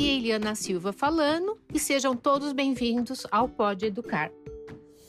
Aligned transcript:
Aqui 0.00 0.08
é 0.08 0.16
Eliana 0.16 0.54
Silva 0.54 0.94
falando 0.94 1.58
e 1.74 1.78
sejam 1.78 2.16
todos 2.16 2.54
bem-vindos 2.54 3.26
ao 3.30 3.46
Pode 3.46 3.84
Educar. 3.84 4.32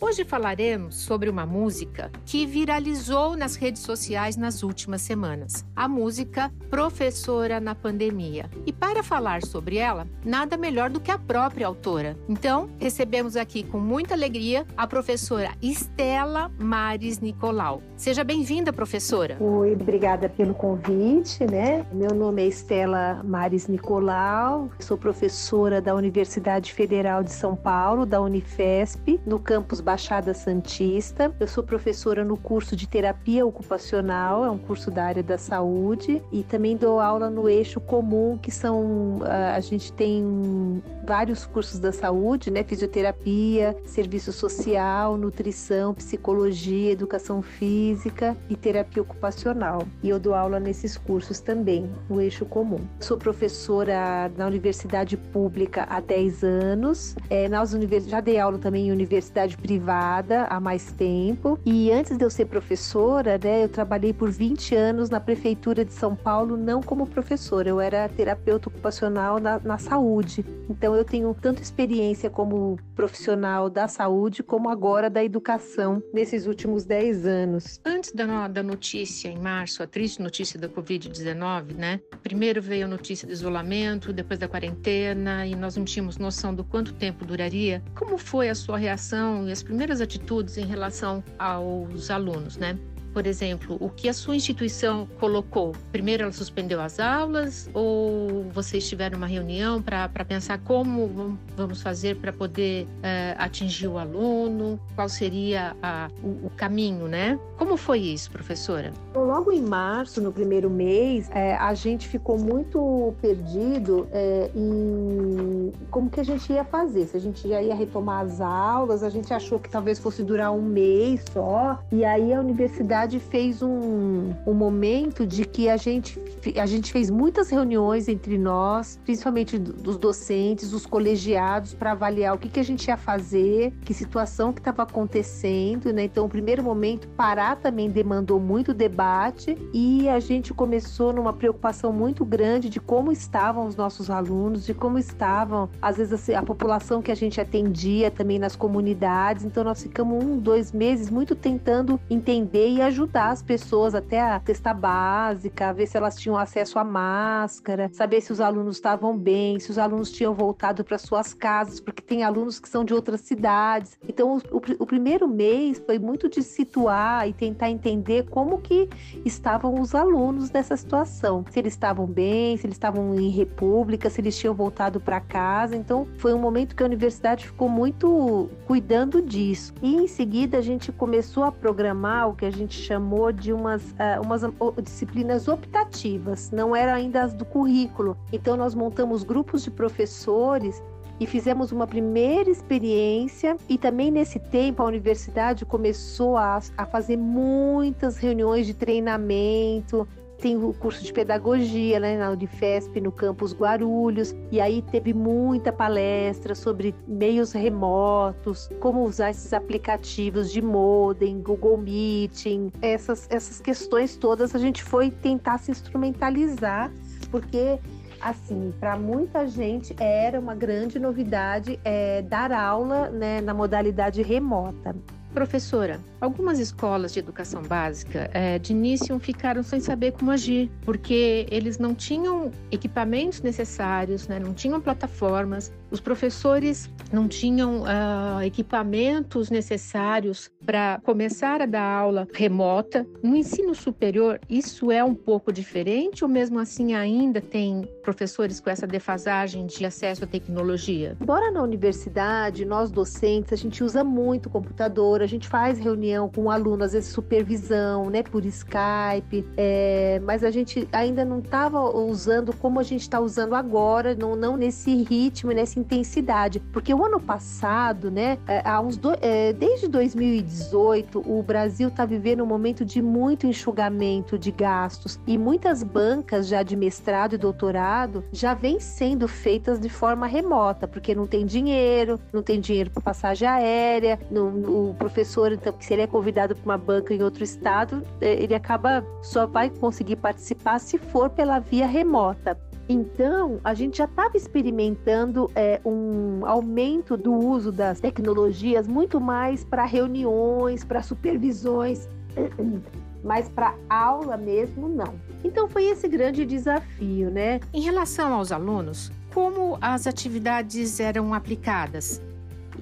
Hoje 0.03 0.25
falaremos 0.25 0.95
sobre 0.95 1.29
uma 1.29 1.45
música 1.45 2.11
que 2.25 2.43
viralizou 2.43 3.38
nas 3.38 3.55
redes 3.55 3.83
sociais 3.83 4.35
nas 4.35 4.63
últimas 4.63 5.04
semanas. 5.04 5.63
A 5.75 5.88
música 5.88 6.52
Professora 6.71 7.59
na 7.59 7.75
Pandemia. 7.75 8.49
E 8.66 8.73
para 8.73 9.03
falar 9.03 9.43
sobre 9.43 9.77
ela, 9.77 10.07
nada 10.25 10.57
melhor 10.57 10.89
do 10.89 10.99
que 10.99 11.11
a 11.11 11.20
própria 11.20 11.67
autora. 11.67 12.17
Então, 12.27 12.67
recebemos 12.79 13.35
aqui 13.35 13.61
com 13.61 13.77
muita 13.77 14.16
alegria 14.16 14.66
a 14.75 14.88
professora 14.88 15.52
Estela 15.61 16.52
Mares 16.59 17.20
Nicolau. 17.20 17.83
Seja 17.95 18.23
bem-vinda, 18.23 18.73
professora. 18.73 19.38
Oi, 19.39 19.73
obrigada 19.73 20.27
pelo 20.27 20.55
convite, 20.55 21.45
né? 21.45 21.85
Meu 21.93 22.15
nome 22.15 22.41
é 22.41 22.48
Estela 22.48 23.21
Mares 23.23 23.68
Nicolau, 23.68 24.71
sou 24.79 24.98
professora 24.98 25.79
da 25.79 25.93
Universidade 25.93 26.73
Federal 26.73 27.21
de 27.21 27.31
São 27.31 27.55
Paulo, 27.55 28.04
da 28.04 28.20
Unifesp, 28.20 29.20
no 29.27 29.40
campus 29.40 29.79
Baixada 29.91 30.34
Santista. 30.34 31.36
Eu 31.38 31.45
sou 31.50 31.66
professora 31.66 32.23
no 32.23 32.38
curso 32.38 32.77
de 32.77 32.88
terapia 32.88 33.45
ocupacional, 33.45 34.45
é 34.45 34.49
um 34.49 34.58
curso 34.58 34.90
da 34.90 35.04
área 35.04 35.22
da 35.22 35.38
saúde, 35.38 36.23
e 36.32 36.44
também 36.44 36.77
dou 36.77 37.02
aula 37.02 37.30
no 37.30 37.49
eixo 37.49 37.82
comum, 37.82 38.38
que 38.38 38.49
são 38.49 39.20
ah, 39.26 39.54
a 39.54 39.59
gente 39.59 39.91
tem 39.91 40.82
vários 41.05 41.46
cursos 41.46 41.77
da 41.77 41.91
saúde, 41.91 42.49
né? 42.49 42.63
Fisioterapia, 42.63 43.76
serviço 43.84 44.32
social, 44.32 45.18
nutrição, 45.18 45.94
psicologia, 45.94 46.94
educação 46.94 47.41
física 47.41 48.38
e 48.49 48.55
terapia 48.55 49.02
ocupacional. 49.02 49.84
E 50.02 50.08
eu 50.08 50.21
dou 50.21 50.34
aula 50.34 50.58
nesses 50.58 50.96
cursos 50.96 51.41
também, 51.41 51.91
no 52.10 52.21
eixo 52.21 52.46
comum. 52.46 52.80
Sou 53.02 53.18
professora 53.18 54.32
na 54.37 54.48
universidade 54.48 55.18
pública 55.18 55.85
há 55.90 55.99
10 55.99 56.43
anos. 56.46 57.13
É, 57.30 57.49
nas 57.49 57.74
univers... 57.74 58.08
Já 58.08 58.21
dei 58.21 58.40
aula 58.40 58.58
também 58.58 58.87
em 58.87 58.91
universidade 58.93 59.58
privada 59.58 59.80
há 59.90 60.60
mais 60.60 60.91
tempo. 60.91 61.60
E 61.65 61.91
antes 61.91 62.18
de 62.18 62.24
eu 62.24 62.29
ser 62.29 62.46
professora, 62.46 63.40
né, 63.41 63.63
eu 63.63 63.70
trabalhei 63.70 64.13
por 64.13 64.29
20 64.29 64.75
anos 64.75 65.09
na 65.09 65.19
prefeitura 65.19 65.84
de 65.84 65.94
São 65.94 66.16
Paulo, 66.16 66.57
não 66.57 66.81
como 66.81 67.07
professora, 67.07 67.69
eu 67.69 67.79
era 67.79 68.07
terapeuta 68.09 68.69
ocupacional 68.69 69.40
na, 69.40 69.59
na 69.59 69.78
saúde. 69.78 70.46
Então 70.69 70.96
eu 70.96 71.03
tenho 71.03 71.34
tanta 71.34 71.62
experiência 71.62 72.29
como 72.29 72.78
profissional 72.96 73.69
da 73.69 73.88
saúde, 73.88 74.44
como 74.44 74.69
agora 74.69 75.09
da 75.09 75.24
educação 75.24 76.02
nesses 76.13 76.46
últimos 76.46 76.85
10 76.85 77.25
anos. 77.25 77.79
Antes 77.85 78.12
da, 78.12 78.47
da 78.47 78.63
notícia 78.63 79.29
em 79.29 79.40
março, 79.40 79.84
a 79.84 79.88
triste 79.88 80.22
notícia 80.22 80.59
da 80.59 80.69
Covid-19, 80.69 81.75
né? 81.75 82.00
Primeiro 82.24 82.62
veio 82.62 82.85
a 82.85 82.88
notícia 82.88 83.28
do 83.28 83.34
isolamento, 83.34 84.13
depois 84.13 84.40
da 84.40 84.47
quarentena, 84.47 85.46
e 85.46 85.56
nós 85.56 85.75
não 85.75 85.84
tínhamos 85.84 86.18
noção 86.18 86.53
do 86.53 86.63
quanto 86.63 86.94
tempo 86.94 87.25
duraria. 87.25 87.84
Como 87.96 88.18
foi 88.18 88.50
a 88.50 88.56
sua 88.56 88.78
reação 88.78 89.47
e 89.47 89.52
as 89.52 89.63
primeiras 89.72 90.02
atitudes 90.02 90.58
em 90.58 90.66
relação 90.66 91.24
aos 91.40 92.12
alunos, 92.12 92.58
né? 92.58 92.78
Por 93.13 93.28
exemplo, 93.28 93.78
o 93.79 93.90
que 93.90 94.07
a 94.07 94.13
sua 94.13 94.35
instituição 94.35 95.07
colocou? 95.19 95.73
Primeiro 95.91 96.23
ela 96.23 96.31
suspendeu 96.31 96.79
as 96.79 97.00
aulas 97.00 97.69
ou 97.73 98.45
vocês 98.53 98.88
tiveram 98.88 99.18
uma 99.18 99.28
reunião 99.28 99.81
para 99.81 100.07
pensar 100.25 100.59
como 100.59 101.38
vamos 101.56 101.81
fazer 101.81 102.16
para 102.18 102.31
poder 102.31 102.85
uh, 102.85 103.35
atingir 103.38 103.88
o 103.88 103.97
aluno? 103.97 104.79
Qual 104.95 105.09
seria 105.09 105.75
a, 105.81 106.09
o, 106.23 106.47
o, 106.47 106.51
caminho, 106.56 107.07
né? 107.07 107.40
Como 107.57 107.75
foi 107.75 108.00
isso, 108.00 108.31
professora? 108.31 108.94
Logo 109.13 109.51
em 109.51 109.62
março, 109.62 110.22
no 110.22 110.31
primeiro 110.31 110.69
mês, 110.69 111.29
é, 111.31 111.56
a 111.56 111.73
gente 111.73 112.07
ficou 112.07 112.38
muito 112.38 113.13
perdido 113.22 114.07
é, 114.12 114.50
em 114.56 115.73
como 115.90 116.09
que 116.09 116.19
a 116.19 116.23
gente 116.23 116.51
ia 116.51 116.63
fazer. 116.63 117.07
Se 117.07 117.18
a 117.18 117.19
gente 117.19 117.47
já 117.47 117.62
ia 117.62 117.75
retomar 117.75 118.25
as 118.25 118.40
aulas, 118.40 119.03
a 119.03 119.09
gente 119.09 119.34
achou 119.34 119.59
que 119.59 119.69
talvez 119.69 120.00
fosse 120.00 120.24
durar 120.24 120.52
um 120.52 120.62
mês 120.62 121.24
só. 121.31 121.80
E 121.91 122.06
aí 122.06 122.34
a 122.34 122.40
universidade 122.40 123.00
verdade, 123.01 123.19
fez 123.19 123.62
um, 123.62 124.34
um 124.45 124.53
momento 124.53 125.25
de 125.25 125.45
que 125.45 125.69
a 125.69 125.78
gente, 125.78 126.19
a 126.57 126.66
gente 126.66 126.91
fez 126.91 127.09
muitas 127.09 127.50
reuniões 127.50 128.07
entre 128.07 128.38
nós, 128.38 129.00
principalmente 129.03 129.57
dos 129.57 129.97
docentes, 129.97 130.72
dos 130.72 130.85
colegiados, 130.85 131.73
para 131.73 131.91
avaliar 131.91 132.35
o 132.35 132.38
que, 132.38 132.50
que 132.50 132.59
a 132.59 132.63
gente 132.63 132.88
ia 132.88 132.97
fazer, 132.97 133.73
que 133.84 133.94
situação 133.94 134.53
que 134.53 134.59
estava 134.59 134.84
acontecendo, 134.84 135.91
né? 135.91 136.03
Então, 136.03 136.25
o 136.25 136.29
primeiro 136.29 136.63
momento, 136.63 137.07
parar 137.09 137.56
também 137.56 137.89
demandou 137.89 138.39
muito 138.39 138.73
debate 138.73 139.57
e 139.73 140.07
a 140.07 140.19
gente 140.19 140.53
começou 140.53 141.13
numa 141.13 141.33
preocupação 141.33 141.91
muito 141.91 142.23
grande 142.23 142.69
de 142.69 142.79
como 142.79 143.12
estavam 143.12 143.66
os 143.66 143.75
nossos 143.75 144.09
alunos, 144.09 144.66
de 144.66 144.73
como 144.73 144.97
estavam, 144.97 145.69
às 145.81 145.97
vezes, 145.97 146.13
assim, 146.13 146.33
a 146.33 146.44
população 146.44 147.01
que 147.01 147.12
a 147.12 147.16
gente 147.16 147.39
atendia 147.41 148.12
também 148.12 148.38
nas 148.38 148.56
comunidades. 148.56 149.44
Então, 149.45 149.63
nós 149.63 149.81
ficamos 149.81 150.23
um, 150.23 150.38
dois 150.38 150.72
meses 150.72 151.09
muito 151.09 151.35
tentando 151.35 152.00
entender 152.09 152.69
e 152.69 152.81
ajudar 152.91 153.29
as 153.29 153.41
pessoas 153.41 153.96
até 153.96 154.22
a 154.22 154.40
testar 154.40 154.74
básica, 154.74 155.74
ver 155.74 155.88
se 155.88 155.97
elas 155.97 156.16
tinham 156.16 156.38
acesso 156.38 156.78
à 156.78 156.84
máscara, 156.84 157.90
saber 157.91 158.22
se 158.22 158.31
os 158.31 158.40
alunos 158.40 158.75
estavam 158.75 159.18
bem, 159.18 159.59
se 159.59 159.72
os 159.72 159.78
alunos 159.78 160.12
tinham 160.12 160.34
voltado 160.34 160.84
para 160.84 160.97
suas 160.97 161.34
casas, 161.34 161.80
porque 161.80 162.01
tem 162.01 162.24
alunos 162.24 162.59
que 162.59 162.69
são 162.69 162.84
de 162.84 162.94
outras 162.94 163.22
cidades. 163.22 163.97
Então, 164.07 164.38
o, 164.38 164.57
o, 164.57 164.62
o 164.80 164.85
primeiro 164.85 165.28
mês 165.28 165.81
foi 165.85 165.97
muito 165.97 166.30
de 166.30 166.44
situar 166.44 167.28
e 167.28 167.34
tentar 167.34 167.69
entender 167.69 168.30
como 168.30 168.59
que 168.59 168.90
estavam 169.25 169.80
os 169.80 169.96
alunos 169.96 170.51
nessa 170.51 170.75
situação. 170.75 171.46
Se 171.50 171.59
eles 171.59 171.74
estavam 171.74 172.06
bem, 172.06 172.57
se 172.57 172.66
eles 172.66 172.75
estavam 172.75 173.16
em 173.16 173.30
república, 173.30 174.09
se 174.09 174.22
eles 174.22 174.38
tinham 174.38 174.53
voltado 174.53 175.00
para 175.00 175.19
casa. 175.19 175.75
Então, 175.75 176.07
foi 176.18 176.34
um 176.34 176.40
momento 176.40 176.75
que 176.75 176.84
a 176.84 176.85
universidade 176.85 177.46
ficou 177.46 177.69
muito 177.69 178.50
cuidando 178.68 179.22
disso. 179.22 179.74
E 179.81 179.96
em 179.96 180.07
seguida 180.07 180.57
a 180.57 180.62
gente 180.62 180.91
começou 180.91 181.44
a 181.44 181.51
programar 181.51 182.30
o 182.30 182.35
que 182.35 182.46
a 182.46 182.51
gente 182.51 182.81
chamou 182.81 183.31
de 183.31 183.53
umas, 183.53 183.92
uh, 183.92 184.22
umas 184.24 184.42
disciplinas 184.84 185.47
optativas, 185.47 186.52
não 186.52 186.75
eram 186.75 186.94
ainda 186.94 187.24
as 187.24 187.34
do 187.34 187.46
currículo. 187.46 188.18
Então, 188.31 188.58
nós 188.58 188.75
montamos 188.75 189.24
grupos 189.24 189.64
de 189.64 189.72
professores 189.72 190.81
e 191.19 191.28
fizemos 191.28 191.72
uma 191.72 191.86
primeira 191.86 192.50
experiência 192.50 193.56
e 193.69 193.78
também 193.78 194.09
nesse 194.09 194.40
tempo 194.40 194.81
a 194.81 194.86
universidade 194.86 195.66
começou 195.66 196.36
a, 196.36 196.59
a 196.75 196.86
fazer 196.86 197.16
muitas 197.16 198.18
reuniões 198.18 198.66
de 198.66 198.74
treinamento, 198.74 200.08
tem 200.41 200.57
o 200.57 200.74
curso 200.74 201.03
de 201.03 201.13
pedagogia 201.13 202.00
né, 202.00 202.18
na 202.18 202.31
Unifesp, 202.31 203.00
no 203.00 203.12
campus 203.12 203.53
Guarulhos, 203.53 204.35
e 204.52 204.59
aí 204.59 204.81
teve 204.81 205.13
muita 205.13 205.72
palestra 205.72 206.56
sobre 206.56 206.96
meios 207.07 207.52
remotos, 207.52 208.68
como 208.80 209.03
usar 209.03 209.30
esses 209.30 209.53
aplicativos 209.53 210.51
de 210.51 210.62
modem, 210.62 211.40
Google 211.40 211.78
Meeting, 211.78 212.72
essas, 212.81 213.28
essas 213.30 213.62
questões 213.62 214.18
todas 214.18 214.56
a 214.56 214.59
gente 214.59 214.84
foi 214.84 215.12
tentar 215.12 215.59
se 215.59 215.69
instrumentalizar, 215.69 216.91
porque 217.30 217.80
assim, 218.19 218.74
para 218.80 218.97
muita 218.97 219.47
gente 219.47 219.96
era 220.00 220.40
uma 220.40 220.56
grande 220.56 221.00
novidade 221.00 221.80
é, 221.84 222.22
dar 222.24 222.51
aula 222.51 223.09
né, 223.09 223.41
na 223.41 223.53
modalidade 223.53 224.22
remota. 224.22 224.96
Professora, 225.34 226.00
algumas 226.19 226.59
escolas 226.59 227.14
de 227.14 227.19
educação 227.19 227.62
básica 227.64 228.30
é, 228.34 228.59
de 228.59 228.74
início 228.74 229.18
ficaram 229.19 229.64
sem 229.64 229.80
saber 229.80 230.12
como 230.12 230.30
agir, 230.30 230.69
porque 230.81 231.46
eles 231.50 231.78
não 231.78 231.96
tinham 231.96 232.52
equipamentos 232.69 233.42
necessários, 233.42 234.28
né, 234.28 234.40
não 234.40 234.53
tinham 234.53 234.81
plataformas, 234.81 235.72
os 235.90 236.00
professores 236.00 236.90
não 237.12 237.28
tinham 237.28 237.81
uh, 237.81 238.42
equipamentos 238.44 239.50
necessários 239.50 240.50
para 240.66 241.00
começar 241.03 241.62
a 241.62 241.66
dar 241.66 241.84
aula 241.84 242.28
remota. 242.34 243.06
No 243.22 243.36
ensino 243.36 243.75
superior, 243.75 244.40
isso 244.50 244.92
é 244.92 245.03
um 245.03 245.13
pouco 245.13 245.52
diferente 245.52 246.24
ou 246.24 246.30
mesmo 246.30 246.60
assim 246.60 246.94
ainda 246.94 247.42
tem 247.42 247.88
professores 248.01 248.60
com 248.60 248.69
essa 248.69 248.88
defasagem 248.88 249.66
de 249.66 249.86
acesso 249.86 250.24
à 250.24 250.28
tecnologia? 250.28 251.18
Embora 251.19 251.51
na 251.51 251.62
universidade, 251.62 252.63
nós 252.63 252.89
docentes, 252.89 253.51
a 253.51 253.57
gente 253.57 253.83
usa 253.83 254.04
muito 254.04 254.50
computador, 254.50 255.20
a 255.23 255.27
gente 255.27 255.47
faz 255.47 255.79
reunião 255.79 256.29
com 256.29 256.44
o 256.44 256.51
aluno, 256.51 256.83
às 256.83 256.94
vezes 256.94 257.09
supervisão, 257.09 258.09
né, 258.09 258.23
por 258.23 258.45
Skype, 258.45 259.45
é, 259.57 260.21
mas 260.23 260.44
a 260.44 260.51
gente 260.51 260.88
ainda 260.91 261.23
não 261.23 261.39
estava 261.39 261.79
usando 261.81 262.53
como 262.56 262.79
a 262.79 262.83
gente 262.83 263.01
está 263.01 263.19
usando 263.19 263.56
agora, 263.56 264.15
não, 264.15 264.35
não 264.35 264.57
nesse 264.57 265.03
ritmo, 265.03 265.51
nesse 265.51 265.79
intensidade. 265.79 266.59
Porque 266.71 266.94
o 266.94 267.03
ano 267.06 267.19
passado, 267.19 268.09
né, 268.09 268.38
é, 268.47 268.62
há 268.68 268.79
uns 268.79 268.97
do, 268.97 269.12
é, 269.21 269.53
desde 269.53 269.88
2018, 269.88 271.19
o 271.25 271.41
Brasil 271.44 271.89
está 271.89 272.06
vivendo 272.06 272.44
um 272.44 272.45
momento 272.45 272.85
de 272.85 273.01
muito 273.01 273.45
enxugamento 273.47 274.38
de 274.38 274.51
gastos 274.51 275.19
e 275.27 275.38
muitas 275.38 275.83
bancas 275.83 276.47
já 276.47 276.63
de 276.63 276.75
mestrado 276.75 277.35
e 277.35 277.38
doutorado 277.38 278.23
já 278.31 278.53
vêm 278.53 278.79
sendo 278.79 279.27
feitas 279.27 279.79
de 279.79 279.89
forma 279.89 280.27
remota, 280.27 280.88
porque 280.88 281.13
não 281.13 281.27
tem 281.27 281.45
dinheiro, 281.45 282.19
não 282.31 282.41
tem 282.41 282.59
dinheiro 282.59 282.89
para 282.89 283.01
passagem 283.01 283.47
aérea, 283.47 284.19
o 284.31 284.94
professor, 284.97 285.11
então, 285.19 285.74
se 285.80 285.94
ele 285.94 286.04
é 286.04 286.08
convidado 286.08 286.56
para 286.56 286.66
uma 286.66 286.78
banca 286.78 287.13
em 287.13 287.22
outro 287.22 287.44
estado, 287.44 288.04
é, 288.19 288.42
ele 288.42 288.56
acaba 288.56 289.06
só 289.22 289.46
vai 289.46 289.69
conseguir 289.69 290.16
participar 290.16 290.80
se 290.80 290.98
for 290.98 291.30
pela 291.30 291.60
via 291.60 291.86
remota. 291.86 292.58
Então, 292.88 293.60
a 293.63 293.74
gente 293.74 294.00
já 294.00 294.06
estava 294.06 294.36
experimentando 294.36 295.50
é, 295.56 295.80
um 295.86 296.46
aumento 296.46 297.16
do 297.16 297.34
uso 297.34 297.72
das 297.72 298.00
tecnologias 298.00 298.88
muito 298.88 299.19
mais 299.19 299.63
para 299.63 299.86
reuniões, 299.86 300.84
para 300.84 301.02
supervisões, 301.02 302.10
mas 303.24 303.48
para 303.48 303.75
aula 303.90 304.36
mesmo 304.36 304.90
não. 304.90 305.14
Então 305.44 305.69
foi 305.69 305.86
esse 305.86 306.07
grande 306.07 306.46
desafio, 306.46 307.30
né? 307.30 307.60
Em 307.74 307.81
relação 307.81 308.34
aos 308.34 308.52
alunos, 308.52 309.12
como 309.34 309.78
as 309.80 310.06
atividades 310.06 311.00
eram 311.00 311.34
aplicadas? 311.34 312.22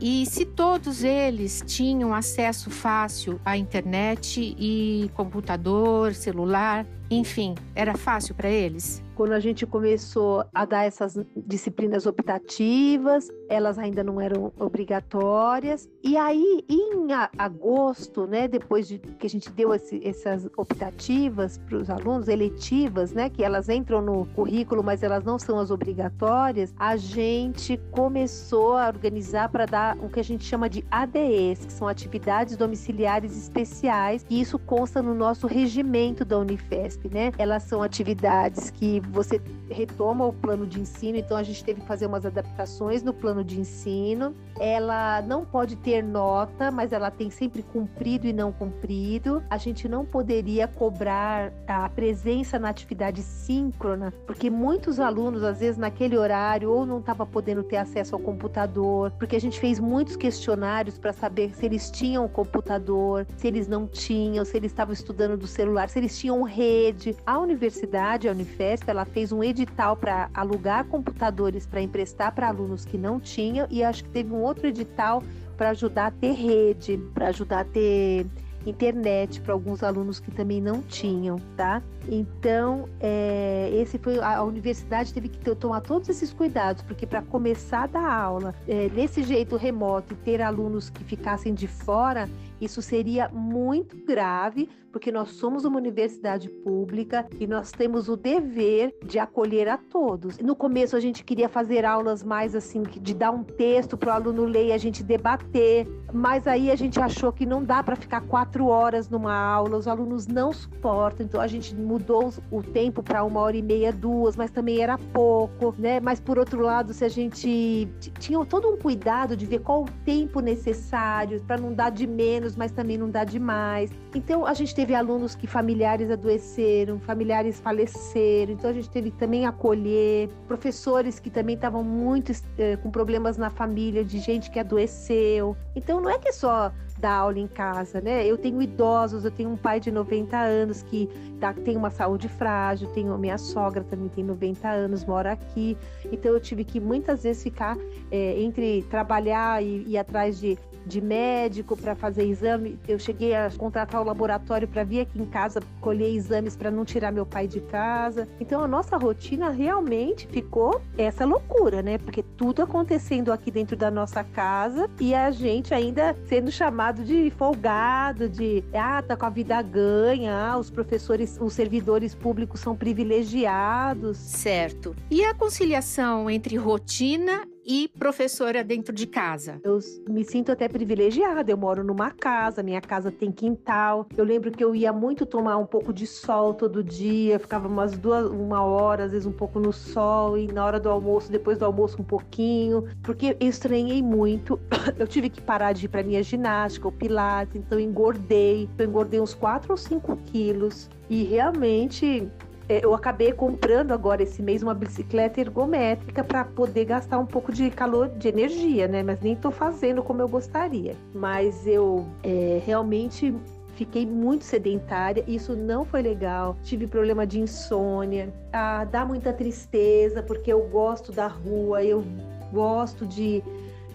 E 0.02 0.26
se 0.26 0.46
todos 0.46 1.04
eles 1.04 1.62
tinham 1.66 2.14
acesso 2.14 2.70
fácil 2.70 3.40
à 3.44 3.58
internet 3.58 4.56
e 4.58 5.12
computador, 5.14 6.14
celular, 6.14 6.86
enfim, 7.10 7.56
era 7.76 7.96
fácil 7.96 8.36
para 8.36 8.50
eles? 8.50 9.02
quando 9.20 9.34
a 9.34 9.40
gente 9.42 9.66
começou 9.66 10.46
a 10.56 10.64
dar 10.64 10.86
essas 10.86 11.20
disciplinas 11.36 12.06
optativas, 12.06 13.28
elas 13.50 13.78
ainda 13.78 14.02
não 14.02 14.22
eram 14.22 14.54
obrigatórias. 14.58 15.90
E 16.02 16.16
aí, 16.16 16.64
em 16.70 17.12
agosto, 17.38 18.26
né, 18.26 18.48
depois 18.48 18.88
de 18.88 18.98
que 18.98 19.28
a 19.28 19.30
gente 19.30 19.52
deu 19.52 19.74
esse, 19.74 20.00
essas 20.08 20.48
optativas 20.56 21.58
para 21.58 21.76
os 21.76 21.90
alunos, 21.90 22.30
eletivas, 22.30 23.12
né, 23.12 23.30
que 23.30 23.44
elas 23.44 23.68
entram 23.68 24.02
no 24.02 24.26
currículo, 24.28 24.82
mas 24.82 25.04
elas 25.04 25.26
não 25.26 25.38
são 25.38 25.60
as 25.60 25.70
obrigatórias, 25.70 26.74
a 26.80 26.96
gente 26.96 27.76
começou 27.92 28.78
a 28.78 28.88
organizar 28.88 29.50
para 29.50 29.66
dar 29.66 29.98
o 29.98 30.08
que 30.08 30.22
a 30.22 30.24
gente 30.24 30.46
chama 30.46 30.70
de 30.70 30.86
ADEs, 30.90 31.66
que 31.66 31.74
são 31.74 31.90
atividades 31.90 32.56
domiciliares 32.56 33.36
especiais, 33.36 34.26
e 34.30 34.40
isso 34.40 34.58
consta 34.58 35.02
no 35.02 35.14
nosso 35.14 35.46
regimento 35.46 36.24
da 36.24 36.38
Unifesp, 36.38 36.99
né? 37.08 37.32
Elas 37.38 37.64
são 37.64 37.82
atividades 37.82 38.70
que 38.70 39.00
você 39.00 39.42
retoma 39.70 40.26
o 40.26 40.34
plano 40.34 40.66
de 40.66 40.80
ensino, 40.80 41.18
então 41.18 41.38
a 41.38 41.44
gente 41.44 41.64
teve 41.64 41.82
que 41.82 41.88
fazer 41.88 42.08
umas 42.08 42.26
adaptações 42.26 43.04
no 43.04 43.14
plano 43.14 43.44
de 43.44 43.60
ensino. 43.60 44.34
Ela 44.60 45.22
não 45.22 45.46
pode 45.46 45.76
ter 45.78 46.04
nota, 46.04 46.72
mas 46.72 46.92
ela 46.92 47.10
tem 47.10 47.30
sempre 47.30 47.64
cumprido 47.64 48.28
e 48.28 48.34
não 48.34 48.52
cumprido. 48.52 49.44
A 49.50 49.58
gente 49.58 49.88
não 49.88 50.04
poderia 50.06 50.68
cobrar 50.68 51.52
a 51.68 51.88
presença 51.90 52.60
na 52.60 52.70
atividade 52.70 53.22
síncrona, 53.22 54.14
porque 54.26 54.50
muitos 54.50 55.00
alunos, 55.00 55.44
às 55.44 55.60
vezes, 55.60 55.78
naquele 55.78 56.18
horário, 56.18 56.72
ou 56.72 56.86
não 56.86 57.00
estava 57.00 57.26
podendo 57.26 57.64
ter 57.64 57.78
acesso 57.78 58.16
ao 58.16 58.22
computador, 58.22 59.12
porque 59.12 59.36
a 59.36 59.42
gente 59.42 59.60
fez 59.60 59.80
muitos 59.80 60.16
questionários 60.16 60.98
para 60.98 61.14
saber 61.14 61.52
se 61.56 61.66
eles 61.66 61.90
tinham 61.90 62.26
o 62.26 62.30
computador, 62.30 63.26
se 63.38 63.48
eles 63.48 63.68
não 63.68 63.88
tinham, 63.88 64.44
se 64.44 64.58
eles 64.58 64.72
estavam 64.72 64.94
estudando 64.94 65.38
do 65.38 65.48
celular, 65.48 65.90
se 65.90 66.00
eles 66.00 66.18
tinham 66.18 66.42
rede. 66.44 66.89
A 67.26 67.40
universidade, 67.40 68.28
a 68.28 68.32
Unifesp, 68.32 68.90
ela 68.90 69.06
fez 69.06 69.32
um 69.32 69.44
edital 69.44 69.96
para 69.96 70.30
alugar 70.34 70.86
computadores 70.86 71.66
para 71.66 71.82
emprestar 71.82 72.34
para 72.34 72.48
alunos 72.48 72.86
que 72.86 72.98
não 72.98 73.20
tinham 73.20 73.68
e 73.70 73.84
acho 73.84 74.04
que 74.04 74.10
teve 74.10 74.34
um 74.34 74.42
outro 74.42 74.68
edital 74.68 75.24
para 75.58 75.70
ajudar 75.72 76.08
a 76.08 76.12
ter 76.12 76.32
rede, 76.32 76.98
para 77.14 77.28
ajudar 77.28 77.62
a 77.62 77.66
ter 77.66 78.26
internet 78.66 79.42
para 79.42 79.54
alguns 79.54 79.84
alunos 79.84 80.20
que 80.20 80.32
também 80.32 80.62
não 80.62 80.82
tinham, 80.82 81.38
tá? 81.56 81.82
Então, 82.08 82.88
é, 83.00 83.70
esse 83.74 83.98
foi 83.98 84.20
a, 84.20 84.38
a, 84.38 84.44
universidade 84.44 85.14
teve 85.14 85.30
que 85.30 85.56
tomar 85.56 85.82
todos 85.82 86.10
esses 86.10 86.34
cuidados, 86.34 86.82
porque 86.84 87.06
para 87.06 87.22
começar 87.22 87.84
a 87.84 87.88
dar 87.88 88.12
aula 88.12 88.56
é, 88.68 88.90
desse 88.90 89.24
jeito 89.24 89.56
remoto 89.56 90.14
e 90.14 90.18
ter 90.18 90.42
alunos 90.42 90.90
que 90.90 91.04
ficassem 91.04 91.54
de 91.54 91.68
fora, 91.68 92.30
isso 92.60 92.82
seria 92.82 93.30
muito 93.30 93.96
grave, 94.06 94.70
porque 94.92 95.12
nós 95.12 95.30
somos 95.30 95.66
uma 95.66 95.78
universidade 95.78 96.50
pública 96.50 97.26
e 97.40 97.48
nós 97.48 97.72
temos 97.72 98.10
o 98.10 98.18
dever 98.18 98.94
de 99.06 99.20
acolher 99.20 99.68
a 99.68 99.78
todos. 99.78 100.38
No 100.40 100.56
começo 100.56 100.96
a 100.96 101.00
gente 101.00 101.24
queria 101.24 101.48
fazer 101.48 101.86
aulas 101.86 102.24
mais 102.24 102.56
assim, 102.56 102.82
de 102.84 103.14
dar 103.14 103.32
um 103.32 103.44
texto 103.44 103.98
para 103.98 104.10
o 104.10 104.14
aluno 104.14 104.46
ler 104.46 104.68
e 104.68 104.72
a 104.72 104.78
gente 104.78 105.04
debater, 105.04 105.88
mas 106.14 106.48
aí 106.48 106.72
a 106.72 106.76
gente 106.76 107.00
achou 107.00 107.32
que 107.32 107.46
não 107.46 107.64
dá 107.64 107.84
para 107.84 107.96
ficar 107.96 108.22
quatro 108.22 108.68
horas 108.68 109.10
numa 109.10 109.34
aula, 109.34 109.78
os 109.78 109.88
alunos 109.88 110.28
não 110.28 110.52
suportam, 110.54 111.26
então 111.26 111.40
a 111.40 111.48
gente 111.48 111.76
mudou 111.76 112.34
o 112.52 112.62
tempo 112.62 113.02
para 113.02 113.24
uma 113.24 113.40
hora 113.40 113.58
e 113.58 113.62
meia, 113.62 113.92
duas, 113.92 114.36
mas 114.36 114.52
também 114.52 114.80
era 114.80 114.98
pouco, 114.98 115.74
né? 115.78 116.00
Mas 116.00 116.20
por 116.20 116.38
outro 116.38 116.62
lado, 116.62 116.94
se 116.94 117.06
a 117.06 117.10
gente 117.10 117.88
tinha 118.20 118.44
todo 118.46 118.70
um 118.70 118.78
cuidado 118.78 119.36
de 119.36 119.46
ver 119.46 119.60
qual 119.60 119.84
o 119.84 119.90
tempo 120.06 120.40
necessário 120.40 121.42
para 121.42 121.58
não 121.58 121.74
dar 121.74 121.90
de 121.90 122.08
menos, 122.08 122.56
mas 122.56 122.72
também 122.72 122.98
não 122.98 123.10
dar 123.10 123.26
de 123.26 123.40
mais. 123.40 123.92
Então 124.14 124.46
a 124.46 124.54
gente 124.54 124.74
teve 124.74 124.96
alunos 124.96 125.36
que 125.36 125.46
familiares 125.46 126.10
adoeceram, 126.10 127.00
familiares 127.00 127.60
faleceram, 127.60 128.54
então 128.54 128.70
a 128.70 128.74
gente 128.74 128.90
teve 128.90 129.12
também 129.12 129.46
acolher 129.46 130.30
professores 130.48 131.20
que 131.20 131.30
também 131.30 131.56
estavam 131.56 131.84
muito 131.84 132.32
eh, 132.58 132.76
com 132.78 132.90
problemas 132.90 133.38
na 133.38 133.52
família 133.52 134.04
de 134.04 134.18
gente 134.20 134.50
que 134.50 134.60
adoeceu. 134.60 135.56
Então 135.76 136.02
não 136.02 136.10
é 136.10 136.18
que 136.18 136.30
é 136.30 136.32
só 136.32 136.72
dar 137.00 137.14
aula 137.14 137.40
em 137.40 137.48
casa, 137.48 138.02
né? 138.02 138.26
Eu 138.26 138.38
tenho 138.38 138.62
idosos, 138.62 139.26
eu 139.26 139.32
tenho 139.32 139.50
um 139.50 139.58
pai 139.58 139.80
de 139.80 139.92
90 139.92 140.38
anos 140.38 140.84
que 140.84 141.10
tá, 141.40 141.54
tem 141.54 141.78
uma 141.78 141.90
saúde 141.90 142.28
frágil, 142.28 142.90
tenho 142.90 143.18
minha 143.18 143.38
sogra 143.38 143.84
também 143.84 144.10
tem 144.10 144.24
90 144.24 144.68
anos, 144.68 145.06
mora 145.06 145.32
aqui. 145.32 145.78
Então 146.12 146.32
eu 146.32 146.40
tive 146.40 146.64
que 146.64 146.80
muitas 146.80 147.24
vezes 147.24 147.42
ficar 147.42 147.78
é, 148.12 148.42
entre 148.42 148.84
trabalhar 148.84 149.64
e 149.64 149.84
ir 149.88 149.98
atrás 149.98 150.40
de 150.40 150.58
de 150.86 151.02
médico 151.02 151.78
para 151.78 151.96
fazer 151.96 152.26
exame. 152.26 152.80
Eu 152.88 152.98
cheguei 153.00 153.36
a 153.36 153.50
contratar 153.56 154.02
o 154.02 154.04
laboratório 154.04 154.68
para 154.68 154.84
vir 154.84 155.02
aqui 155.02 155.20
em 155.22 155.26
casa 155.26 155.62
colher 155.80 156.14
exames 156.14 156.56
para 156.56 156.72
não 156.72 156.84
tirar 156.84 157.12
meu 157.12 157.26
pai 157.26 157.48
de 157.48 157.62
casa. 157.62 158.28
Então 158.40 158.64
a 158.64 158.68
nossa 158.68 158.98
rotina 158.98 159.50
realmente 159.50 160.28
ficou 160.28 160.82
essa 160.98 161.26
loucura, 161.26 161.82
né? 161.82 161.98
Porque 161.98 162.24
tudo 162.24 162.62
acontecendo 162.62 163.32
aqui 163.32 163.52
dentro 163.52 163.76
da 163.76 163.92
nossa 163.92 164.24
casa 164.24 164.90
e 165.00 165.14
a 165.14 165.32
gente 165.32 165.74
ainda 165.74 166.16
sendo 166.28 166.52
chamado 166.90 167.04
de 167.04 167.30
folgado, 167.32 168.28
de 168.28 168.64
ah, 168.74 169.02
tá 169.02 169.16
com 169.16 169.26
a 169.26 169.30
vida 169.30 169.62
ganha, 169.62 170.34
ah, 170.36 170.58
os 170.58 170.70
professores, 170.72 171.38
os 171.40 171.54
servidores 171.54 172.16
públicos 172.16 172.60
são 172.60 172.76
privilegiados. 172.76 174.18
Certo. 174.18 174.96
E 175.10 175.24
a 175.24 175.34
conciliação 175.34 176.30
entre 176.30 176.56
rotina 176.56 177.44
e 177.70 177.88
professora 177.88 178.64
dentro 178.64 178.92
de 178.92 179.06
casa? 179.06 179.62
Eu 179.64 179.78
me 180.10 180.26
sinto 180.26 180.52
até 180.52 180.68
privilegiada. 180.68 181.52
Eu 181.52 181.58
moro 181.58 181.84
numa 181.84 182.10
casa, 182.10 182.64
minha 182.64 182.82
casa 182.82 183.12
tem 183.12 183.32
quintal. 183.32 184.08
Eu 184.18 184.26
lembro 184.26 184.50
que 184.50 184.64
eu 184.64 184.74
ia 184.74 184.92
muito 184.92 185.24
tomar 185.24 185.58
um 185.58 185.68
pouco 185.68 185.94
de 185.94 186.08
sol 186.08 186.56
todo 186.56 186.84
dia, 186.84 187.38
ficava 187.38 187.68
umas 187.68 187.96
duas, 187.96 188.26
uma 188.26 188.64
hora, 188.64 189.04
às 189.04 189.12
vezes 189.12 189.28
um 189.28 189.32
pouco 189.32 189.60
no 189.60 189.72
sol, 189.72 190.36
e 190.36 190.48
na 190.48 190.66
hora 190.66 190.80
do 190.80 190.90
almoço, 190.90 191.32
depois 191.32 191.60
do 191.60 191.66
almoço, 191.66 192.02
um 192.02 192.04
pouquinho, 192.04 192.86
porque 193.04 193.38
eu 193.40 193.48
estranhei 193.48 194.02
muito. 194.02 194.60
Eu 194.98 195.08
tive 195.08 195.30
que 195.30 195.40
parar 195.40 195.74
de 195.74 195.86
ir 195.86 195.90
para 195.90 196.02
minha 196.02 196.24
ginástica, 196.24 196.88
o 196.88 196.92
pilates, 196.92 197.56
então 197.56 197.80
engordei. 197.80 198.68
Eu 198.78 198.88
engordei 198.88 199.20
uns 199.20 199.36
4 199.36 199.72
ou 199.72 199.78
5 199.78 200.18
quilos. 200.26 200.90
E 201.10 201.24
realmente 201.24 202.28
eu 202.70 202.94
acabei 202.94 203.34
comprando 203.34 203.92
agora 203.92 204.22
esse 204.22 204.44
mês 204.44 204.62
uma 204.62 204.76
bicicleta 204.76 205.42
ergométrica 205.42 206.24
para 206.24 206.46
poder 206.46 206.86
gastar 206.86 207.18
um 207.18 207.26
pouco 207.26 207.52
de 207.52 207.72
calor, 207.72 208.10
de 208.10 208.28
energia, 208.28 208.88
né? 208.88 209.02
Mas 209.02 209.20
nem 209.22 209.34
estou 209.34 209.52
fazendo 209.52 210.04
como 210.04 210.22
eu 210.22 210.30
gostaria. 210.30 210.96
Mas 211.14 211.66
eu 211.66 212.06
é, 212.24 212.62
realmente 212.64 213.34
fiquei 213.74 214.06
muito 214.06 214.44
sedentária, 214.44 215.24
isso 215.28 215.56
não 215.56 215.84
foi 215.84 216.04
legal. 216.04 216.56
Tive 216.64 216.86
problema 216.86 217.26
de 217.26 217.40
insônia, 217.40 218.32
ah, 218.54 218.84
dá 218.84 219.04
muita 219.04 219.34
tristeza 219.34 220.22
porque 220.22 220.54
eu 220.54 220.68
gosto 220.68 221.12
da 221.12 221.28
rua, 221.28 221.84
eu 221.84 222.04
gosto 222.52 223.06
de, 223.08 223.42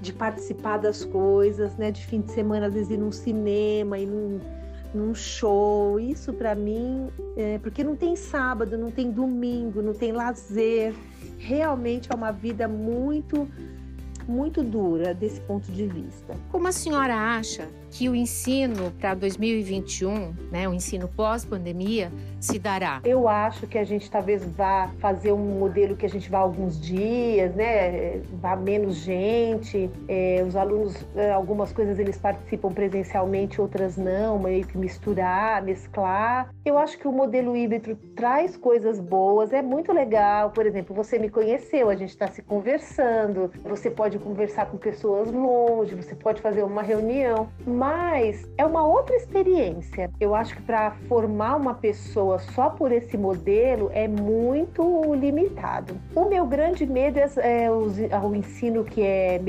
de 0.00 0.12
participar 0.12 0.78
das 0.78 1.04
coisas, 1.04 1.76
né? 1.76 1.93
De 1.93 2.04
fim 2.04 2.23
de 2.23 2.33
semana, 2.33 2.66
às 2.66 2.75
vezes 2.75 2.90
ir 2.90 2.99
num 2.99 3.12
cinema, 3.12 3.99
ir 3.99 4.07
num 4.07 4.40
num 4.94 5.14
show. 5.14 5.98
Isso 5.98 6.32
para 6.32 6.54
mim, 6.54 7.08
é, 7.36 7.58
porque 7.58 7.82
não 7.82 7.96
tem 7.96 8.16
sábado, 8.16 8.78
não 8.78 8.90
tem 8.90 9.10
domingo, 9.10 9.82
não 9.82 9.92
tem 9.92 10.12
lazer. 10.12 10.94
Realmente 11.38 12.10
é 12.10 12.14
uma 12.14 12.30
vida 12.30 12.68
muito, 12.68 13.48
muito 14.26 14.62
dura 14.62 15.12
desse 15.12 15.40
ponto 15.40 15.70
de 15.70 15.86
vista. 15.86 16.34
Como 16.50 16.68
a 16.68 16.72
senhora 16.72 17.14
acha 17.14 17.68
que 17.94 18.08
o 18.08 18.14
ensino 18.14 18.90
para 18.98 19.14
2021, 19.14 20.34
né, 20.50 20.68
o 20.68 20.74
ensino 20.74 21.06
pós-pandemia, 21.06 22.10
se 22.40 22.58
dará? 22.58 23.00
Eu 23.04 23.28
acho 23.28 23.68
que 23.68 23.78
a 23.78 23.84
gente 23.84 24.10
talvez 24.10 24.44
vá 24.44 24.90
fazer 24.98 25.30
um 25.30 25.60
modelo 25.60 25.94
que 25.94 26.04
a 26.04 26.08
gente 26.08 26.28
vá 26.28 26.38
alguns 26.38 26.78
dias, 26.80 27.54
né, 27.54 28.20
vá 28.32 28.56
menos 28.56 28.96
gente. 28.96 29.88
É, 30.08 30.44
os 30.44 30.56
alunos, 30.56 31.06
é, 31.14 31.30
algumas 31.30 31.72
coisas 31.72 31.96
eles 32.00 32.16
participam 32.16 32.72
presencialmente, 32.72 33.60
outras 33.60 33.96
não, 33.96 34.40
meio 34.40 34.66
que 34.66 34.76
misturar, 34.76 35.62
mesclar. 35.62 36.52
Eu 36.64 36.76
acho 36.76 36.98
que 36.98 37.06
o 37.06 37.12
modelo 37.12 37.56
híbrido 37.56 37.94
traz 38.16 38.56
coisas 38.56 38.98
boas, 38.98 39.52
é 39.52 39.62
muito 39.62 39.92
legal. 39.92 40.50
Por 40.50 40.66
exemplo, 40.66 40.96
você 40.96 41.16
me 41.16 41.30
conheceu, 41.30 41.88
a 41.88 41.94
gente 41.94 42.10
está 42.10 42.26
se 42.26 42.42
conversando. 42.42 43.52
Você 43.62 43.88
pode 43.88 44.18
conversar 44.18 44.66
com 44.66 44.78
pessoas 44.78 45.30
longe, 45.30 45.94
você 45.94 46.16
pode 46.16 46.42
fazer 46.42 46.64
uma 46.64 46.82
reunião 46.82 47.48
Mas 47.64 47.83
é 48.56 48.64
uma 48.64 48.86
outra 48.86 49.14
experiência. 49.16 50.10
Eu 50.20 50.34
acho 50.34 50.54
que 50.56 50.62
para 50.62 50.92
formar 51.08 51.56
uma 51.56 51.74
pessoa 51.74 52.38
só 52.38 52.70
por 52.70 52.92
esse 52.92 53.16
modelo 53.16 53.90
é 53.92 54.08
muito 54.08 55.14
limitado. 55.14 55.96
O 56.14 56.24
meu 56.26 56.46
grande 56.46 56.86
medo 56.86 57.18
é, 57.18 57.64
é 57.64 57.70
o, 57.70 57.86
o 58.28 58.34
ensino 58.34 58.84
que 58.84 59.02
é 59.02 59.40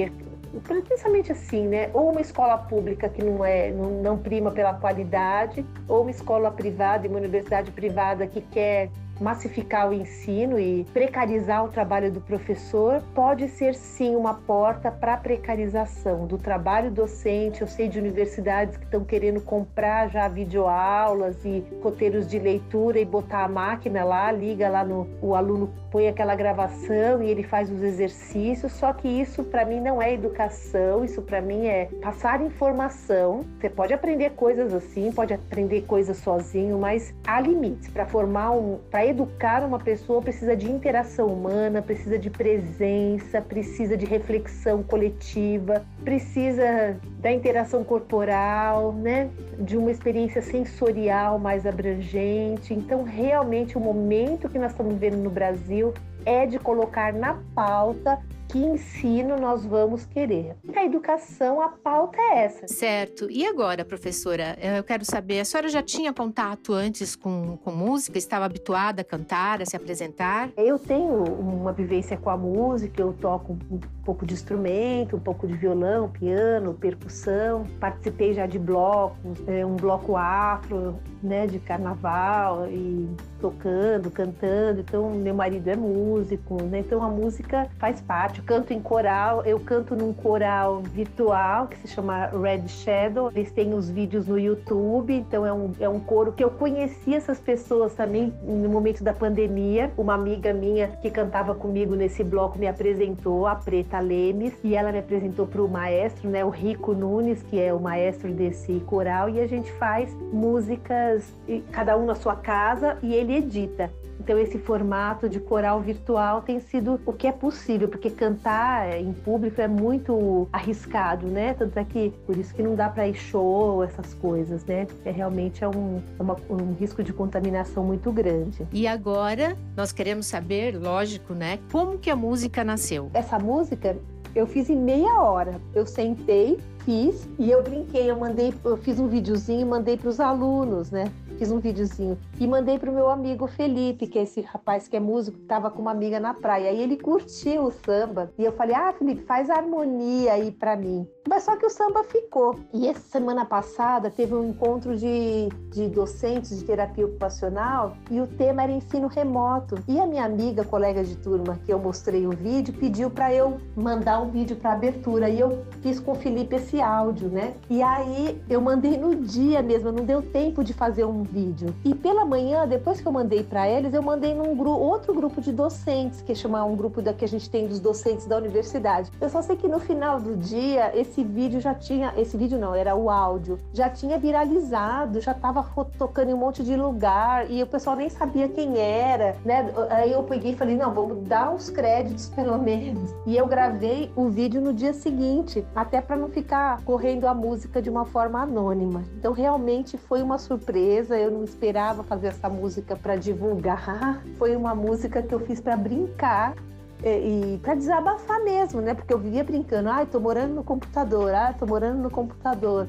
principalmente 0.63 1.31
assim, 1.31 1.67
né? 1.67 1.89
Ou 1.93 2.11
uma 2.11 2.21
escola 2.21 2.57
pública 2.57 3.09
que 3.09 3.23
não 3.23 3.43
é, 3.43 3.71
não, 3.71 3.89
não 4.01 4.17
prima 4.17 4.51
pela 4.51 4.73
qualidade, 4.73 5.65
ou 5.87 6.01
uma 6.01 6.11
escola 6.11 6.51
privada 6.51 7.05
e 7.05 7.09
uma 7.09 7.19
universidade 7.19 7.71
privada 7.71 8.25
que 8.25 8.41
quer 8.41 8.89
massificar 9.19 9.89
o 9.89 9.93
ensino 9.93 10.59
e 10.59 10.85
precarizar 10.93 11.63
o 11.63 11.69
trabalho 11.69 12.11
do 12.11 12.21
professor 12.21 13.01
pode 13.13 13.47
ser 13.47 13.73
sim 13.75 14.15
uma 14.15 14.33
porta 14.33 14.91
para 14.91 15.13
a 15.13 15.17
precarização 15.17 16.25
do 16.25 16.37
trabalho 16.37 16.91
docente. 16.91 17.61
Eu 17.61 17.67
sei 17.67 17.87
de 17.87 17.99
universidades 17.99 18.77
que 18.77 18.83
estão 18.83 19.03
querendo 19.03 19.41
comprar 19.41 20.09
já 20.09 20.27
videoaulas 20.27 21.43
e 21.45 21.63
roteiros 21.81 22.27
de 22.27 22.39
leitura 22.39 22.99
e 22.99 23.05
botar 23.05 23.43
a 23.43 23.47
máquina 23.47 24.03
lá, 24.03 24.31
liga 24.31 24.69
lá 24.69 24.83
no 24.83 25.07
o 25.21 25.35
aluno 25.35 25.71
põe 25.95 26.09
aquela 26.09 26.35
gravação 26.35 27.23
e 27.23 27.29
ele 27.29 27.41
faz 27.41 27.71
os 27.71 27.81
exercícios. 27.81 28.73
Só 28.73 28.91
que 28.91 29.07
isso 29.07 29.45
para 29.45 29.63
mim 29.63 29.79
não 29.79 30.01
é 30.01 30.13
educação, 30.13 31.05
isso 31.05 31.21
para 31.21 31.41
mim 31.41 31.67
é 31.67 31.85
passar 32.01 32.41
informação. 32.41 33.45
Você 33.57 33.69
pode 33.69 33.93
aprender 33.93 34.31
coisas 34.31 34.73
assim, 34.73 35.09
pode 35.11 35.33
aprender 35.33 35.83
coisas 35.83 36.17
sozinho, 36.17 36.77
mas 36.77 37.13
há 37.25 37.39
limites 37.39 37.87
para 37.87 38.05
formar 38.05 38.51
um, 38.51 38.77
para 38.91 39.04
educar 39.05 39.63
uma 39.63 39.79
pessoa 39.79 40.21
precisa 40.21 40.55
de 40.55 40.69
interação 40.69 41.27
humana, 41.27 41.81
precisa 41.81 42.17
de 42.17 42.29
presença, 42.29 43.41
precisa 43.41 43.95
de 43.95 44.05
reflexão 44.05 44.83
coletiva, 44.83 45.85
precisa 46.03 46.97
da 47.19 47.31
interação 47.31 47.83
corporal, 47.83 48.93
né? 48.93 49.29
De 49.59 49.77
uma 49.77 49.91
experiência 49.91 50.41
sensorial 50.41 51.39
mais 51.39 51.65
abrangente. 51.65 52.73
Então, 52.73 53.03
realmente, 53.03 53.77
o 53.77 53.81
momento 53.81 54.49
que 54.49 54.57
nós 54.57 54.71
estamos 54.71 54.93
vivendo 54.93 55.21
no 55.21 55.29
Brasil 55.29 55.93
é 56.25 56.45
de 56.45 56.57
colocar 56.57 57.13
na 57.13 57.39
pauta 57.53 58.19
que 58.55 58.59
ensino 58.59 59.35
nós 59.35 59.65
vamos 59.65 60.05
querer. 60.05 60.55
A 60.73 60.85
educação, 60.85 61.61
a 61.61 61.67
pauta 61.67 62.15
é 62.17 62.45
essa. 62.45 62.65
Certo. 62.69 63.29
E 63.29 63.45
agora, 63.45 63.83
professora, 63.83 64.57
eu 64.77 64.81
quero 64.81 65.03
saber, 65.03 65.41
a 65.41 65.45
senhora 65.45 65.67
já 65.67 65.83
tinha 65.83 66.13
contato 66.13 66.71
antes 66.71 67.17
com, 67.17 67.57
com 67.57 67.71
música? 67.71 68.17
Estava 68.17 68.45
habituada 68.45 69.01
a 69.01 69.03
cantar, 69.03 69.61
a 69.61 69.65
se 69.65 69.75
apresentar? 69.75 70.51
Eu 70.55 70.79
tenho 70.79 71.25
uma 71.37 71.73
vivência 71.73 72.15
com 72.15 72.29
a 72.29 72.37
música, 72.37 73.01
eu 73.01 73.11
toco 73.11 73.57
um 73.69 73.79
pouco 74.05 74.25
de 74.25 74.33
instrumento, 74.33 75.17
um 75.17 75.19
pouco 75.19 75.45
de 75.45 75.53
violão, 75.53 76.07
piano, 76.09 76.73
percussão. 76.75 77.67
Participei 77.77 78.33
já 78.33 78.45
de 78.45 78.57
blocos, 78.57 79.45
é, 79.47 79.65
um 79.65 79.75
bloco 79.75 80.15
afro, 80.15 80.97
né, 81.21 81.45
de 81.45 81.59
carnaval 81.59 82.69
e 82.69 83.09
tocando, 83.45 84.09
cantando. 84.09 84.79
Então, 84.79 85.11
meu 85.11 85.35
marido 85.35 85.67
é 85.67 85.75
músico, 85.75 86.63
né? 86.63 86.79
Então 86.79 87.03
a 87.03 87.09
música 87.09 87.67
faz 87.77 88.01
parte 88.01 88.41
canto 88.41 88.73
em 88.73 88.81
coral, 88.81 89.43
eu 89.45 89.59
canto 89.59 89.95
num 89.95 90.11
coral 90.11 90.81
virtual 90.81 91.67
que 91.67 91.77
se 91.77 91.87
chama 91.87 92.27
Red 92.27 92.67
Shadow. 92.67 93.31
Eles 93.35 93.51
têm 93.51 93.73
os 93.75 93.87
vídeos 93.89 94.27
no 94.27 94.39
YouTube, 94.39 95.13
então 95.13 95.45
é 95.45 95.53
um, 95.53 95.71
é 95.79 95.87
um 95.87 95.99
coro 95.99 96.31
que 96.31 96.43
eu 96.43 96.49
conheci 96.49 97.13
essas 97.13 97.39
pessoas 97.39 97.93
também 97.93 98.33
no 98.41 98.67
momento 98.67 99.03
da 99.03 99.13
pandemia. 99.13 99.91
Uma 99.95 100.15
amiga 100.15 100.51
minha 100.51 100.87
que 100.87 101.11
cantava 101.11 101.53
comigo 101.53 101.95
nesse 101.95 102.23
bloco 102.23 102.57
me 102.57 102.67
apresentou, 102.67 103.45
a 103.45 103.55
Preta 103.55 103.99
Lemes, 103.99 104.53
e 104.63 104.75
ela 104.75 104.91
me 104.91 104.99
apresentou 104.99 105.45
para 105.45 105.61
o 105.61 105.67
maestro, 105.67 106.29
né, 106.29 106.43
o 106.43 106.49
Rico 106.49 106.93
Nunes, 106.93 107.43
que 107.43 107.59
é 107.59 107.71
o 107.71 107.79
maestro 107.79 108.31
desse 108.33 108.79
coral, 108.87 109.29
e 109.29 109.39
a 109.39 109.47
gente 109.47 109.71
faz 109.73 110.11
músicas, 110.33 111.31
cada 111.71 111.95
um 111.95 112.05
na 112.05 112.15
sua 112.15 112.35
casa, 112.35 112.97
e 113.03 113.13
ele 113.13 113.34
edita. 113.35 113.91
Então, 114.19 114.39
esse 114.39 114.57
formato 114.57 115.27
de 115.27 115.39
coral 115.39 115.81
virtual 115.81 116.41
tem 116.41 116.59
sido 116.59 116.99
o 117.05 117.13
que 117.13 117.27
é 117.27 117.31
possível, 117.31 117.87
porque 117.87 118.09
cantar 118.09 118.97
em 118.99 119.13
público 119.13 119.59
é 119.61 119.67
muito 119.67 120.47
arriscado, 120.51 121.27
né? 121.27 121.53
Tanto 121.53 121.77
é 121.77 121.83
que 121.83 122.13
por 122.25 122.37
isso 122.37 122.53
que 122.53 122.63
não 122.63 122.75
dá 122.75 122.89
para 122.89 123.07
ir 123.07 123.15
show, 123.15 123.83
essas 123.83 124.13
coisas, 124.13 124.65
né? 124.65 124.87
É 125.03 125.11
realmente 125.11 125.63
é 125.63 125.67
um, 125.67 126.01
é 126.17 126.23
uma, 126.23 126.35
um 126.49 126.73
risco 126.73 127.03
de 127.03 127.11
contaminação 127.11 127.83
muito 127.83 128.11
grande. 128.11 128.65
E 128.71 128.87
agora 128.87 129.57
nós 129.75 129.91
queremos 129.91 130.25
saber, 130.27 130.79
lógico, 130.81 131.33
né? 131.33 131.59
Como 131.71 131.97
que 131.97 132.09
a 132.09 132.15
música 132.15 132.63
nasceu? 132.63 133.11
Essa 133.13 133.37
música 133.37 133.97
eu 134.33 134.47
fiz 134.47 134.69
em 134.69 134.77
meia 134.77 135.21
hora. 135.21 135.59
Eu 135.73 135.85
sentei, 135.85 136.57
fiz 136.79 137.27
e 137.37 137.49
eu 137.49 137.63
brinquei. 137.63 138.09
Eu 138.09 138.17
mandei, 138.17 138.53
eu 138.63 138.77
fiz 138.77 138.99
um 138.99 139.07
videozinho 139.07 139.61
e 139.61 139.65
mandei 139.65 139.97
para 139.97 140.09
os 140.09 140.19
alunos, 140.19 140.91
né? 140.91 141.11
fiz 141.37 141.51
um 141.51 141.59
videozinho 141.59 142.17
e 142.39 142.47
mandei 142.47 142.77
pro 142.77 142.91
meu 142.91 143.09
amigo 143.09 143.47
Felipe, 143.47 144.07
que 144.07 144.19
é 144.19 144.23
esse 144.23 144.41
rapaz 144.41 144.87
que 144.87 144.97
é 144.97 144.99
músico, 144.99 145.37
que 145.37 145.45
tava 145.45 145.71
com 145.71 145.81
uma 145.81 145.91
amiga 145.91 146.19
na 146.19 146.33
praia. 146.33 146.71
E 146.71 146.81
ele 146.81 146.97
curtiu 146.97 147.63
o 147.63 147.71
samba. 147.71 148.31
E 148.37 148.43
eu 148.43 148.51
falei: 148.51 148.75
"Ah, 148.75 148.93
Felipe, 148.93 149.23
faz 149.23 149.49
harmonia 149.49 150.33
aí 150.33 150.51
para 150.51 150.75
mim". 150.75 151.07
Mas 151.27 151.43
só 151.43 151.55
que 151.55 151.65
o 151.65 151.69
samba 151.69 152.03
ficou. 152.03 152.55
E 152.71 152.87
essa 152.87 152.99
semana 152.99 153.45
passada 153.45 154.11
teve 154.11 154.35
um 154.35 154.49
encontro 154.49 154.95
de, 154.95 155.49
de 155.71 155.87
docentes 155.87 156.57
de 156.59 156.63
terapia 156.63 157.05
ocupacional 157.05 157.97
e 158.11 158.21
o 158.21 158.27
tema 158.27 158.63
era 158.63 158.71
ensino 158.71 159.07
remoto. 159.07 159.75
E 159.87 159.99
a 159.99 160.05
minha 160.05 160.23
amiga, 160.23 160.63
colega 160.63 161.03
de 161.03 161.15
turma, 161.15 161.59
que 161.65 161.73
eu 161.73 161.79
mostrei 161.79 162.27
o 162.27 162.31
vídeo, 162.31 162.73
pediu 162.73 163.09
para 163.09 163.33
eu 163.33 163.57
mandar 163.75 164.21
um 164.21 164.29
vídeo 164.29 164.55
para 164.55 164.73
abertura. 164.73 165.27
E 165.29 165.39
eu 165.39 165.65
fiz 165.81 165.99
com 165.99 166.11
o 166.11 166.15
Felipe 166.15 166.55
esse 166.55 166.79
áudio, 166.79 167.27
né? 167.29 167.55
E 167.69 167.81
aí 167.81 168.41
eu 168.47 168.61
mandei 168.61 168.97
no 168.97 169.15
dia 169.15 169.63
mesmo, 169.63 169.91
não 169.91 170.05
deu 170.05 170.21
tempo 170.21 170.63
de 170.63 170.73
fazer 170.73 171.05
um 171.05 171.23
vídeo. 171.23 171.73
E 171.83 171.95
pela 171.95 172.24
manhã, 172.25 172.67
depois 172.67 173.01
que 173.01 173.07
eu 173.07 173.11
mandei 173.11 173.43
para 173.43 173.67
eles, 173.67 173.93
eu 173.93 174.01
mandei 174.01 174.33
num 174.33 174.55
grupo, 174.55 174.79
outro 174.79 175.13
grupo 175.13 175.41
de 175.41 175.51
docentes, 175.51 176.21
que 176.21 176.33
chama 176.33 176.63
um 176.63 176.75
grupo 176.75 177.01
da 177.01 177.13
que 177.13 177.25
a 177.25 177.27
gente 177.27 177.49
tem 177.49 177.67
dos 177.67 177.79
docentes 177.79 178.25
da 178.25 178.37
universidade. 178.37 179.11
Eu 179.19 179.29
só 179.29 179.41
sei 179.41 179.55
que 179.55 179.67
no 179.67 179.79
final 179.79 180.19
do 180.19 180.35
dia, 180.35 180.91
esse 180.97 181.23
vídeo 181.23 181.59
já 181.59 181.73
tinha, 181.73 182.13
esse 182.17 182.35
vídeo 182.37 182.57
não, 182.57 182.73
era 182.73 182.95
o 182.95 183.09
áudio, 183.09 183.59
já 183.73 183.89
tinha 183.89 184.17
viralizado, 184.17 185.21
já 185.21 185.33
tava 185.33 185.65
tocando 185.97 186.29
em 186.29 186.33
um 186.33 186.37
monte 186.37 186.63
de 186.63 186.75
lugar 186.75 187.49
e 187.49 187.61
o 187.61 187.67
pessoal 187.67 187.95
nem 187.95 188.09
sabia 188.09 188.47
quem 188.47 188.77
era, 188.77 189.35
né? 189.43 189.71
Aí 189.89 190.11
eu 190.11 190.23
peguei 190.23 190.51
e 190.51 190.55
falei, 190.55 190.75
não, 190.75 190.93
vamos 190.93 191.27
dar 191.27 191.51
uns 191.51 191.69
créditos 191.69 192.27
pelo 192.35 192.57
menos. 192.57 193.13
E 193.25 193.35
eu 193.35 193.47
gravei 193.47 194.11
o 194.15 194.29
vídeo 194.29 194.61
no 194.61 194.73
dia 194.73 194.93
seguinte, 194.93 195.65
até 195.75 196.01
para 196.01 196.15
não 196.15 196.29
ficar 196.29 196.81
correndo 196.83 197.27
a 197.27 197.33
música 197.33 197.81
de 197.81 197.89
uma 197.89 198.05
forma 198.05 198.41
anônima. 198.41 199.03
Então 199.17 199.33
realmente 199.33 199.97
foi 199.97 200.21
uma 200.21 200.37
surpresa 200.37 201.17
eu 201.17 201.31
não 201.31 201.43
esperava 201.43 202.03
fazer 202.03 202.14
essa 202.23 202.49
música 202.49 202.95
para 202.95 203.15
divulgar. 203.15 204.23
Foi 204.37 204.55
uma 204.55 204.73
música 204.73 205.21
que 205.21 205.33
eu 205.33 205.39
fiz 205.39 205.59
para 205.59 205.75
brincar 205.75 206.55
e, 207.03 207.55
e 207.55 207.57
para 207.59 207.75
desabafar 207.75 208.43
mesmo, 208.43 208.81
né? 208.81 208.93
Porque 208.93 209.13
eu 209.13 209.19
vivia 209.19 209.43
brincando, 209.43 209.89
ah, 209.89 210.05
tô 210.05 210.19
morando 210.19 210.55
no 210.55 210.63
computador, 210.63 211.33
ah, 211.33 211.53
tô 211.57 211.65
morando 211.65 211.99
no 211.99 212.09
computador. 212.09 212.87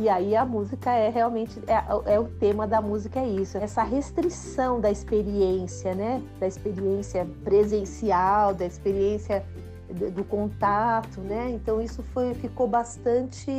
E 0.00 0.08
aí 0.08 0.34
a 0.34 0.44
música 0.44 0.90
é 0.90 1.08
realmente 1.08 1.60
é, 1.68 2.14
é, 2.14 2.18
o 2.18 2.24
tema 2.24 2.66
da 2.66 2.80
música 2.80 3.20
é 3.20 3.28
isso, 3.28 3.56
essa 3.58 3.84
restrição 3.84 4.80
da 4.80 4.90
experiência, 4.90 5.94
né? 5.94 6.20
Da 6.40 6.48
experiência 6.48 7.26
presencial, 7.44 8.52
da 8.52 8.66
experiência 8.66 9.44
do, 9.88 10.10
do 10.10 10.24
contato, 10.24 11.20
né? 11.20 11.50
Então 11.50 11.80
isso 11.80 12.02
foi 12.02 12.34
ficou 12.34 12.66
bastante 12.66 13.52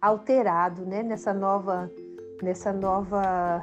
alterado, 0.00 0.86
né? 0.86 1.02
Nessa 1.02 1.34
nova 1.34 1.90
nessa 2.42 2.72
nova 2.72 3.62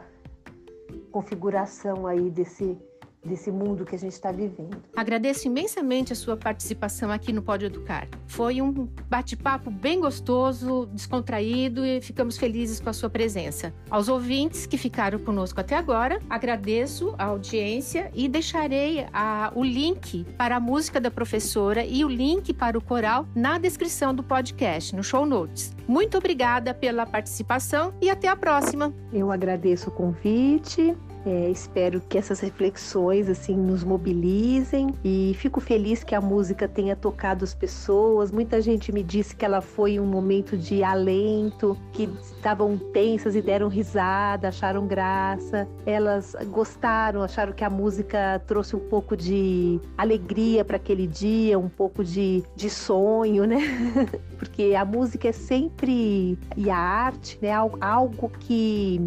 configuração 1.13 2.07
aí 2.07 2.31
desse 2.31 2.75
desse 3.23 3.51
mundo 3.51 3.85
que 3.85 3.95
a 3.95 3.99
gente 3.99 4.13
está 4.13 4.31
vivendo. 4.31 4.81
Agradeço 4.95 5.47
imensamente 5.47 6.13
a 6.13 6.15
sua 6.15 6.35
participação 6.35 7.11
aqui 7.11 7.31
no 7.31 7.41
Pode 7.41 7.65
Educar. 7.65 8.07
Foi 8.27 8.61
um 8.61 8.87
bate-papo 9.09 9.71
bem 9.71 9.99
gostoso, 9.99 10.87
descontraído 10.87 11.85
e 11.85 12.01
ficamos 12.01 12.37
felizes 12.37 12.79
com 12.79 12.89
a 12.89 12.93
sua 12.93 13.09
presença. 13.09 13.73
Aos 13.89 14.09
ouvintes 14.09 14.65
que 14.65 14.77
ficaram 14.77 15.19
conosco 15.19 15.59
até 15.59 15.75
agora, 15.75 16.19
agradeço 16.29 17.15
a 17.17 17.25
audiência 17.25 18.11
e 18.13 18.27
deixarei 18.27 19.05
a, 19.13 19.51
o 19.55 19.63
link 19.63 20.25
para 20.37 20.57
a 20.57 20.59
música 20.59 20.99
da 20.99 21.11
professora 21.11 21.85
e 21.85 22.03
o 22.03 22.09
link 22.09 22.53
para 22.53 22.77
o 22.77 22.83
coral 22.83 23.27
na 23.35 23.57
descrição 23.57 24.13
do 24.13 24.23
podcast, 24.23 24.95
no 24.95 25.03
show 25.03 25.25
notes. 25.25 25.73
Muito 25.87 26.17
obrigada 26.17 26.73
pela 26.73 27.05
participação 27.05 27.93
e 28.01 28.09
até 28.09 28.27
a 28.27 28.35
próxima. 28.35 28.93
Eu 29.11 29.31
agradeço 29.31 29.89
o 29.89 29.93
convite 29.93 30.95
É, 31.25 31.49
espero 31.49 32.01
que 32.01 32.17
essas 32.17 32.41
reflexões 32.41 33.29
assim 33.29 33.55
nos 33.55 33.83
mobilizem 33.83 34.93
e 35.03 35.33
fico 35.37 35.61
feliz 35.61 36.03
que 36.03 36.13
a 36.13 36.19
música 36.19 36.67
tenha 36.67 36.95
tocado 36.95 37.45
as 37.45 37.53
pessoas. 37.53 38.29
Muita 38.29 38.61
gente 38.61 38.91
me 38.91 39.01
disse 39.01 39.35
que 39.35 39.45
ela 39.45 39.61
foi 39.61 39.99
um 39.99 40.05
momento 40.05 40.57
de 40.57 40.83
alento, 40.83 41.77
que 41.93 42.09
estavam 42.21 42.77
tensas 42.77 43.35
e 43.35 43.41
deram 43.41 43.69
risada, 43.69 44.49
acharam 44.49 44.85
graça. 44.85 45.67
Elas 45.85 46.35
gostaram, 46.51 47.21
acharam 47.21 47.53
que 47.53 47.63
a 47.63 47.69
música 47.69 48.41
trouxe 48.45 48.75
um 48.75 48.79
pouco 48.89 49.15
de 49.15 49.79
alegria 49.97 50.65
para 50.65 50.75
aquele 50.75 51.07
dia, 51.07 51.57
um 51.57 51.69
pouco 51.69 52.03
de, 52.03 52.43
de 52.53 52.69
sonho, 52.69 53.45
né? 53.45 53.59
Porque 54.37 54.75
a 54.77 54.83
música 54.83 55.29
é 55.29 55.31
sempre 55.31 56.37
e 56.57 56.69
a 56.69 56.77
arte, 56.77 57.39
né, 57.41 57.51
algo 57.53 58.29
que 58.41 58.99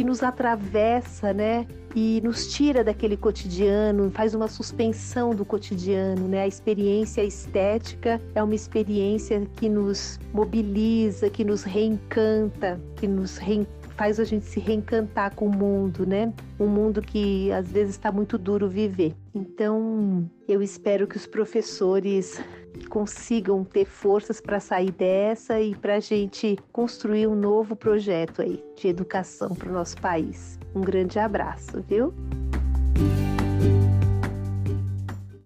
que 0.00 0.04
nos 0.04 0.22
atravessa, 0.22 1.34
né? 1.34 1.66
E 1.94 2.22
nos 2.24 2.50
tira 2.50 2.82
daquele 2.82 3.18
cotidiano, 3.18 4.10
faz 4.10 4.34
uma 4.34 4.48
suspensão 4.48 5.34
do 5.34 5.44
cotidiano, 5.44 6.26
né? 6.26 6.40
A 6.44 6.46
experiência 6.46 7.22
estética 7.22 8.18
é 8.34 8.42
uma 8.42 8.54
experiência 8.54 9.46
que 9.56 9.68
nos 9.68 10.18
mobiliza, 10.32 11.28
que 11.28 11.44
nos 11.44 11.64
reencanta, 11.64 12.80
que 12.96 13.06
nos 13.06 13.36
reencanta 13.36 13.80
faz 14.00 14.18
a 14.18 14.24
gente 14.24 14.46
se 14.46 14.58
reencantar 14.58 15.34
com 15.34 15.44
o 15.44 15.54
mundo, 15.54 16.06
né? 16.06 16.32
Um 16.58 16.66
mundo 16.66 17.02
que 17.02 17.52
às 17.52 17.70
vezes 17.70 17.96
está 17.96 18.10
muito 18.10 18.38
duro 18.38 18.66
viver. 18.66 19.14
Então, 19.34 20.26
eu 20.48 20.62
espero 20.62 21.06
que 21.06 21.18
os 21.18 21.26
professores 21.26 22.42
consigam 22.88 23.64
ter 23.64 23.84
forças 23.84 24.40
para 24.40 24.60
sair 24.60 24.90
dessa 24.92 25.60
e 25.60 25.74
para 25.74 25.96
a 25.96 26.00
gente 26.00 26.58
construir 26.72 27.26
um 27.26 27.34
novo 27.34 27.76
projeto 27.76 28.42
aí 28.42 28.62
de 28.76 28.88
educação 28.88 29.54
para 29.54 29.68
o 29.68 29.72
nosso 29.72 30.00
país. 30.00 30.58
Um 30.74 30.80
grande 30.80 31.18
abraço, 31.18 31.82
viu? 31.86 32.14